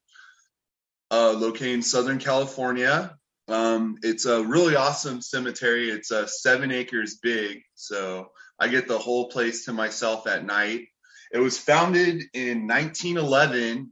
[1.11, 3.15] uh located in Southern California.
[3.49, 5.89] Um it's a really awesome cemetery.
[5.89, 10.87] It's uh 7 acres big, so I get the whole place to myself at night.
[11.33, 13.91] It was founded in 1911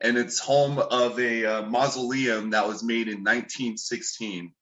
[0.00, 4.52] and it's home of a uh, mausoleum that was made in 1916,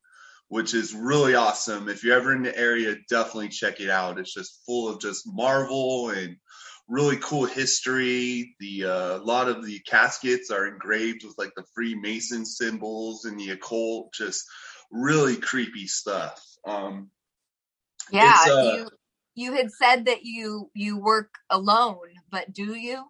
[0.52, 1.88] which is really awesome.
[1.88, 4.18] If you're ever in the area, definitely check it out.
[4.18, 6.36] It's just full of just marvel and
[6.86, 8.54] really cool history.
[8.60, 13.40] The uh, a lot of the caskets are engraved with like the Freemason symbols and
[13.40, 14.44] the occult, just
[14.90, 16.38] really creepy stuff.
[16.66, 17.08] Um,
[18.12, 18.88] yeah, uh, you
[19.34, 21.96] you had said that you you work alone.
[22.30, 23.04] but do you?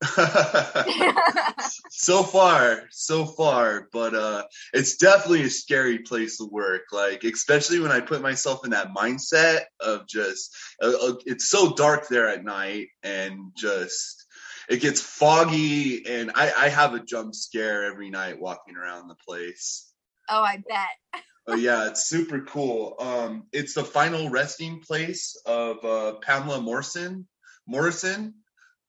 [1.90, 6.82] so far, so far, but uh it's definitely a scary place to work.
[6.92, 11.74] Like especially when I put myself in that mindset of just uh, uh, it's so
[11.74, 14.24] dark there at night and just
[14.68, 19.16] it gets foggy and I I have a jump scare every night walking around the
[19.26, 19.92] place.
[20.30, 21.22] Oh, I bet.
[21.48, 22.94] oh yeah, it's super cool.
[23.00, 27.26] Um it's the final resting place of uh Pamela Morrison.
[27.66, 28.34] Morrison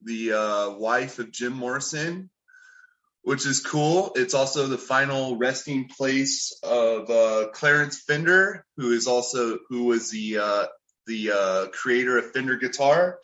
[0.04, 2.30] the uh, wife of Jim Morrison,
[3.22, 4.12] which is cool.
[4.16, 10.10] It's also the final resting place of uh, Clarence Fender, who is also who was
[10.10, 10.66] the uh,
[11.08, 13.20] the uh, creator of Fender guitar,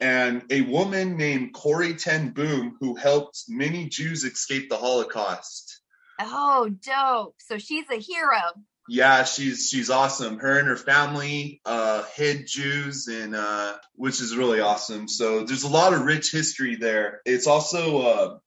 [0.00, 5.80] and a woman named Corrie ten Boom, who helped many Jews escape the Holocaust.
[6.20, 7.36] Oh, dope!
[7.38, 8.40] So she's a hero
[8.88, 10.38] yeah, she's she's awesome.
[10.38, 15.08] Her and her family uh, hid Jews, and uh, which is really awesome.
[15.08, 17.20] So there's a lot of rich history there.
[17.26, 18.38] It's also uh,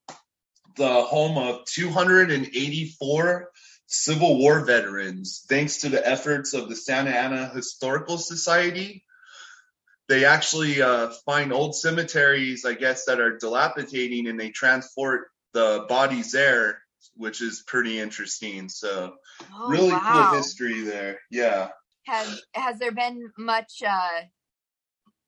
[0.78, 3.50] the home of 284
[3.86, 9.04] Civil War veterans, thanks to the efforts of the Santa Ana Historical Society.
[10.10, 15.86] They actually uh, find old cemeteries, I guess, that are dilapidating, and they transport the
[15.88, 16.82] bodies there
[17.16, 18.70] which is pretty interesting.
[18.70, 19.14] So
[19.54, 20.30] oh, really wow.
[20.30, 21.20] cool history there.
[21.30, 21.70] Yeah.
[22.06, 24.22] Has has there been much uh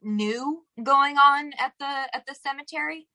[0.01, 3.07] new going on at the at the cemetery?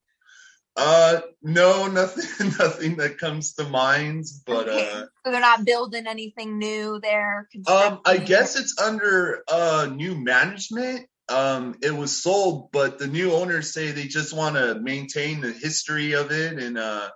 [0.76, 4.90] Uh no, nothing nothing that comes to mind, but okay.
[4.92, 7.48] uh so they're not building anything new there.
[7.66, 11.06] Um I guess it's under uh new management.
[11.28, 15.52] Um it was sold, but the new owners say they just want to maintain the
[15.52, 17.10] history of it and uh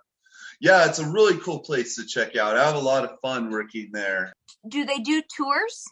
[0.62, 2.56] yeah, it's a really cool place to check out.
[2.56, 4.32] I have a lot of fun working there.
[4.66, 5.84] Do they do tours?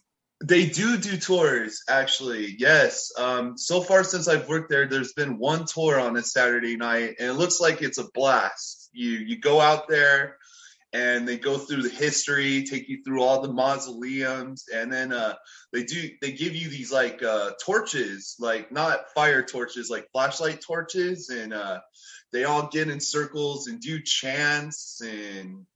[0.45, 2.55] They do do tours, actually.
[2.57, 3.11] Yes.
[3.19, 7.17] Um, so far since I've worked there, there's been one tour on a Saturday night,
[7.19, 8.91] and it looks like it's a blast.
[8.93, 10.37] You you go out there,
[10.93, 15.35] and they go through the history, take you through all the mausoleums, and then uh,
[15.73, 20.61] they do they give you these like uh, torches, like not fire torches, like flashlight
[20.61, 21.81] torches, and uh,
[22.33, 25.67] they all get in circles and do chants and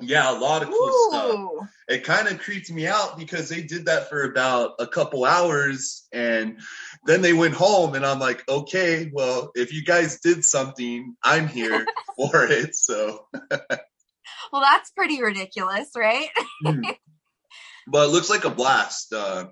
[0.00, 1.08] yeah, a lot of cool Ooh.
[1.08, 1.70] stuff.
[1.88, 6.06] It kind of creeped me out because they did that for about a couple hours
[6.12, 6.60] and
[7.06, 11.48] then they went home and I'm like, okay, well, if you guys did something, I'm
[11.48, 12.74] here for it.
[12.74, 13.26] So
[14.52, 16.28] Well, that's pretty ridiculous, right?
[16.64, 16.96] mm.
[17.88, 19.12] But it looks like a blast.
[19.12, 19.46] Uh,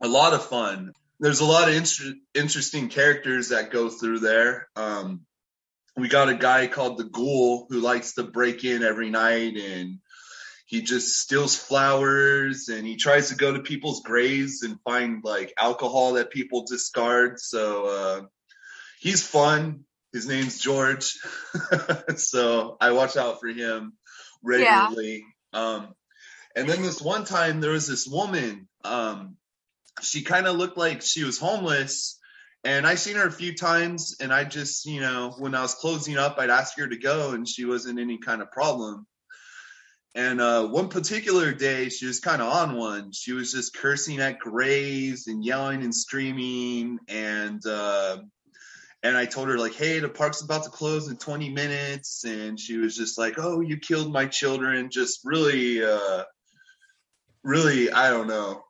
[0.00, 0.92] a lot of fun.
[1.18, 4.68] There's a lot of inter- interesting characters that go through there.
[4.76, 5.22] Um,
[5.96, 9.98] we got a guy called the Ghoul who likes to break in every night and
[10.66, 15.52] he just steals flowers and he tries to go to people's graves and find like
[15.58, 17.38] alcohol that people discard.
[17.38, 18.22] So uh,
[18.98, 19.84] he's fun.
[20.12, 21.16] His name's George.
[22.16, 23.92] so I watch out for him
[24.42, 25.24] regularly.
[25.52, 25.60] Yeah.
[25.60, 25.94] Um,
[26.56, 28.68] and then this one time there was this woman.
[28.84, 29.36] Um,
[30.00, 32.18] she kind of looked like she was homeless
[32.64, 35.74] and I seen her a few times, and I just, you know, when I was
[35.74, 39.06] closing up, I'd ask her to go, and she wasn't any kind of problem.
[40.14, 43.12] And uh, one particular day, she was kind of on one.
[43.12, 48.18] She was just cursing at graves and yelling and screaming, and uh,
[49.02, 52.58] and I told her like, "Hey, the park's about to close in 20 minutes," and
[52.58, 56.22] she was just like, "Oh, you killed my children," just really, uh,
[57.42, 58.64] really, I don't know.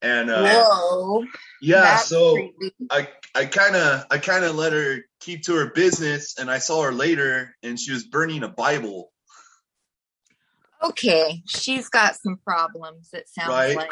[0.00, 1.24] And uh, Whoa,
[1.60, 2.86] yeah, so creepy.
[2.90, 6.58] I I kind of I kind of let her keep to her business, and I
[6.58, 9.10] saw her later, and she was burning a Bible.
[10.82, 13.10] Okay, she's got some problems.
[13.12, 13.76] It sounds right?
[13.76, 13.90] like.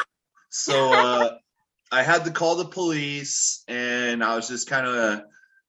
[0.49, 1.37] So uh,
[1.91, 5.23] I had to call the police, and I was just kind of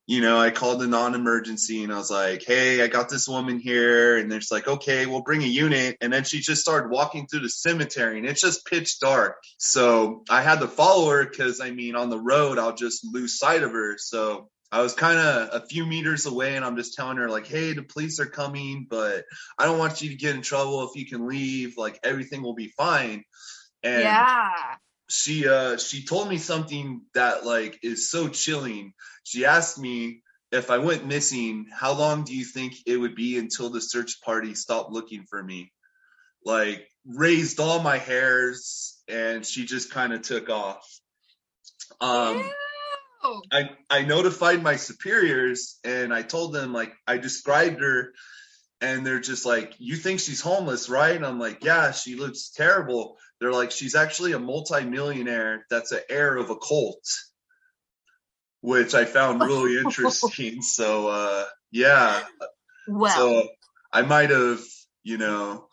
[0.09, 3.59] you know, I called the non-emergency and I was like, "Hey, I got this woman
[3.59, 6.91] here," and they're just like, "Okay, we'll bring a unit." And then she just started
[6.91, 9.37] walking through the cemetery, and it's just pitch dark.
[9.59, 13.39] So I had to follow her because I mean, on the road, I'll just lose
[13.39, 13.99] sight of her.
[13.99, 17.47] So I was kind of a few meters away, and I'm just telling her like,
[17.47, 19.27] "Hey, the police are coming, but
[19.59, 20.89] I don't want you to get in trouble.
[20.89, 23.25] If you can leave, like everything will be fine."
[23.83, 24.77] And yeah
[25.09, 28.93] she uh she told me something that like is so chilling.
[29.25, 33.39] She asked me if I went missing, how long do you think it would be
[33.39, 35.73] until the search party stopped looking for me?
[36.45, 40.87] Like raised all my hairs and she just kind of took off.
[42.01, 42.51] Um.
[43.53, 48.13] I I notified my superiors and I told them like I described her
[48.81, 52.51] and they're just like, "You think she's homeless, right?" And I'm like, "Yeah, she looks
[52.51, 57.07] terrible." They're like, "She's actually a multimillionaire that's an heir of a cult."
[58.61, 60.62] which I found really interesting.
[60.62, 62.22] so uh, yeah,
[62.89, 63.49] Well, so
[63.93, 64.61] I might have,
[65.05, 65.68] you know,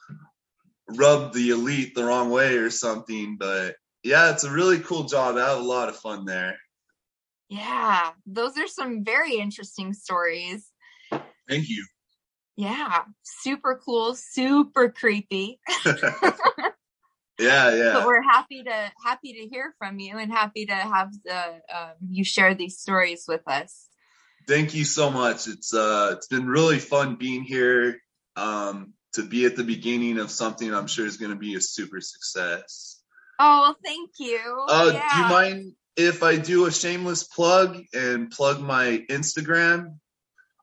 [0.88, 5.36] rubbed the elite the wrong way or something, but yeah, it's a really cool job.
[5.36, 6.58] I have a lot of fun there.
[7.50, 10.68] yeah, those are some very interesting stories.
[11.12, 11.86] Thank you.
[12.58, 15.60] Yeah, super cool, super creepy.
[17.40, 21.12] Yeah, yeah But we're happy to happy to hear from you and happy to have
[21.26, 23.88] the um, you share these stories with us.
[24.48, 25.48] Thank you so much.
[25.48, 28.00] It's uh it's been really fun being here.
[28.36, 32.00] Um to be at the beginning of something I'm sure is gonna be a super
[32.00, 33.02] success.
[33.38, 34.40] Oh, well, thank you.
[34.70, 35.10] Uh yeah.
[35.10, 40.00] do you mind if I do a shameless plug and plug my Instagram?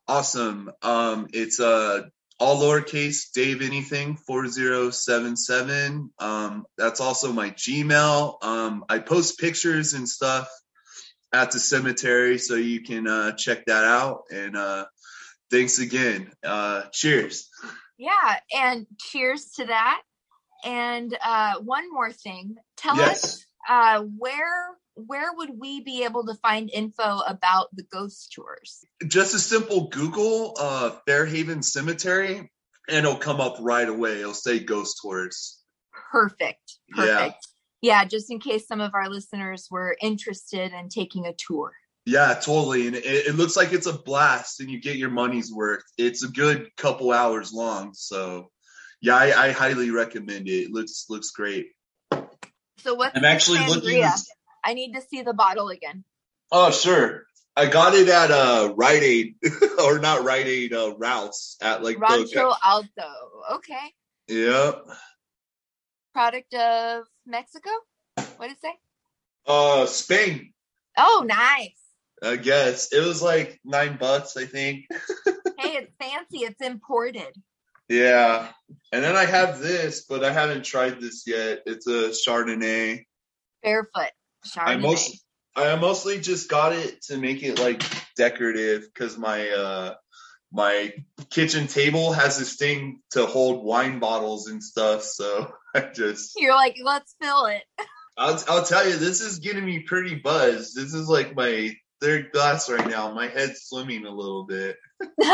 [0.09, 0.71] Awesome.
[0.83, 2.03] Um it's uh
[2.39, 6.11] all lowercase Dave anything 4077.
[6.19, 8.43] Um that's also my Gmail.
[8.43, 10.49] Um I post pictures and stuff
[11.33, 14.87] at the cemetery so you can uh check that out and uh
[15.51, 16.31] thanks again.
[16.43, 17.49] Uh cheers.
[17.99, 20.03] Yeah, and cheers to that.
[20.65, 23.25] And uh, one more thing, tell Yes.
[23.25, 28.85] us uh, where where would we be able to find info about the ghost tours?
[29.07, 32.51] Just a simple Google uh Fairhaven Cemetery
[32.89, 34.21] and it'll come up right away.
[34.21, 35.61] It'll say ghost tours.
[36.11, 36.79] Perfect.
[36.97, 37.05] Yeah.
[37.05, 37.49] Perfect.
[37.81, 41.73] Yeah, just in case some of our listeners were interested in taking a tour.
[42.07, 42.87] Yeah, totally.
[42.87, 45.83] And it, it looks like it's a blast and you get your money's worth.
[45.99, 47.93] It's a good couple hours long.
[47.95, 48.51] So
[49.01, 50.67] yeah, I, I highly recommend it.
[50.67, 51.69] It looks looks great.
[52.79, 54.23] So what's I'm the actually looking sangria?
[54.65, 56.05] I need to see the bottle again.
[56.51, 57.25] Oh sure.
[57.57, 59.35] I got it at uh Rite Aid
[59.85, 63.13] or not Rite Aid, uh Ralph's at like the Rancho Alto.
[63.55, 63.93] Okay.
[64.29, 64.85] Yep.
[66.15, 67.71] Product of Mexico?
[68.37, 68.75] What did it say?
[69.47, 70.53] Uh Spain,
[70.97, 71.79] Oh, nice.
[72.23, 72.93] I guess.
[72.93, 74.87] It was like nine bucks, I think.
[75.59, 76.39] Hey, it's fancy.
[76.39, 77.41] It's imported.
[77.89, 78.49] Yeah.
[78.91, 81.61] And then I have this, but I haven't tried this yet.
[81.67, 83.05] It's a Chardonnay.
[83.63, 84.11] Barefoot.
[84.45, 84.81] I Chardonnay.
[84.81, 85.21] mostly
[85.55, 87.83] I mostly just got it to make it like
[88.17, 89.95] decorative because my uh
[90.53, 90.93] my
[91.31, 95.03] kitchen table has this thing to hold wine bottles and stuff.
[95.03, 97.63] So I just You're like, let's fill it.
[98.17, 100.77] I'll I'll tell you, this is getting me pretty buzzed.
[100.77, 103.13] This is like my third glass right now.
[103.15, 104.77] My head's swimming a little bit.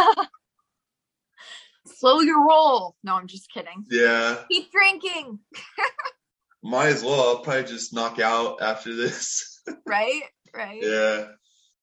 [1.87, 2.95] Slow your roll.
[3.03, 3.85] No, I'm just kidding.
[3.91, 5.39] Yeah, Keep drinking.
[6.63, 7.21] might as well.
[7.21, 9.55] I'll probably just knock out after this.
[9.87, 10.23] Right?
[10.57, 10.83] Right.
[10.83, 11.27] yeah.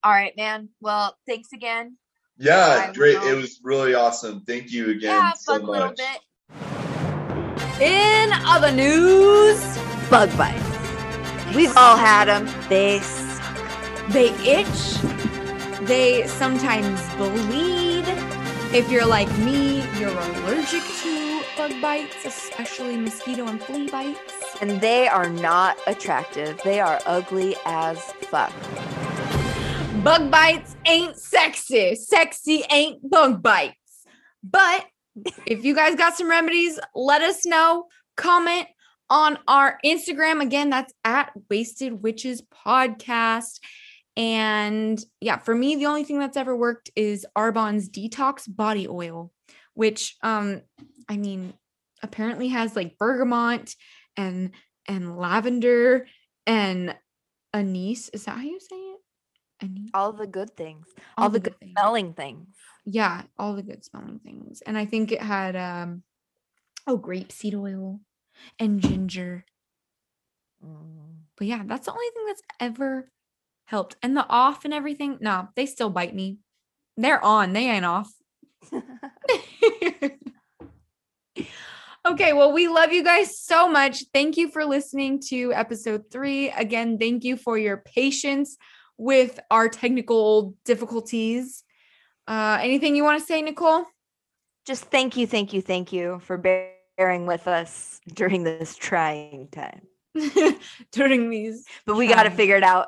[0.04, 0.70] All right, man.
[0.82, 1.98] Well, thanks again.
[2.38, 3.20] Yeah, I great.
[3.20, 3.28] will.
[3.28, 4.42] It was really awesome.
[4.42, 5.98] Thank you again yeah, so fun little much.
[5.98, 7.82] bit.
[7.82, 9.60] In other news,
[10.10, 11.56] Bug bites.
[11.56, 12.48] we've all had them.
[12.70, 13.58] They suck.
[14.10, 14.98] They itch.
[15.88, 18.06] They sometimes bleed.
[18.74, 24.45] If you're like me, you're allergic to bug bites, especially mosquito and flea bites.
[24.62, 26.62] And they are not attractive.
[26.64, 28.00] They are ugly as
[28.30, 28.54] fuck.
[30.04, 31.96] Bug bites ain't sexy.
[31.96, 34.06] Sexy ain't bug bites.
[34.44, 34.86] But
[35.46, 37.88] if you guys got some remedies, let us know.
[38.16, 38.68] Comment
[39.10, 40.42] on our Instagram.
[40.42, 43.60] Again, that's at Wasted Witches Podcast.
[44.18, 49.32] And yeah, for me, the only thing that's ever worked is Arbonne's detox body oil,
[49.74, 50.62] which um,
[51.10, 51.54] I mean,
[52.02, 53.76] apparently has like bergamot
[54.18, 54.52] and
[54.88, 56.08] and lavender
[56.46, 56.96] and
[57.54, 58.10] anise.
[58.10, 59.00] Is that how you say it?
[59.62, 59.90] Anise.
[59.94, 60.88] All the good things.
[61.18, 61.72] All, the good things.
[61.72, 62.48] smelling things.
[62.86, 64.62] Yeah, all the good smelling things.
[64.62, 66.04] And I think it had um
[66.88, 68.00] oh grapeseed oil
[68.60, 69.46] and ginger.
[70.64, 71.22] Mm.
[71.38, 73.10] But yeah, that's the only thing that's ever
[73.66, 73.96] helped.
[74.02, 76.40] And the off and everything, no, they still bite me.
[76.98, 78.12] They're on, they ain't off.
[82.06, 84.04] okay, well, we love you guys so much.
[84.14, 86.50] Thank you for listening to episode three.
[86.52, 88.58] Again, thank you for your patience
[88.98, 91.64] with our technical difficulties.
[92.28, 93.86] Uh, anything you want to say, Nicole?
[94.66, 99.82] Just thank you, thank you, thank you for bearing with us during this trying time.
[100.94, 102.88] During these But we got to figure it out.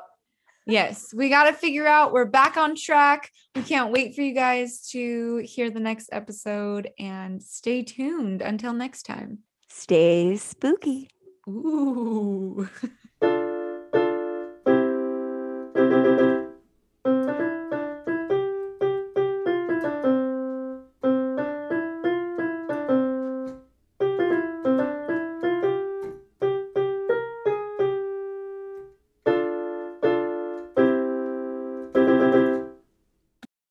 [0.68, 2.12] Yes, we got to figure out.
[2.12, 3.30] We're back on track.
[3.56, 8.74] We can't wait for you guys to hear the next episode and stay tuned until
[8.74, 9.38] next time.
[9.70, 11.08] Stay spooky.
[11.48, 12.68] Ooh.